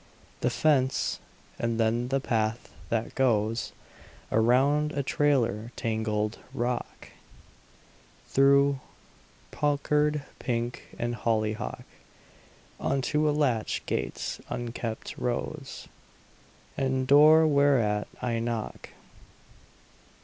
The 0.39 0.49
fence; 0.49 1.19
and 1.59 1.79
then 1.79 2.07
the 2.07 2.19
path 2.19 2.73
that 2.89 3.13
goes 3.13 3.71
Around 4.31 4.93
a 4.93 5.03
trailer 5.03 5.71
tangled 5.75 6.39
rock, 6.55 7.11
Through 8.27 8.79
puckered 9.51 10.23
pink 10.39 10.85
and 10.97 11.13
hollyhock, 11.13 11.83
Unto 12.79 13.29
a 13.29 13.29
latch 13.29 13.85
gate's 13.85 14.41
unkempt 14.49 15.19
rose, 15.19 15.87
And 16.75 17.05
door 17.05 17.45
whereat 17.45 18.07
I 18.23 18.39
knock. 18.39 18.89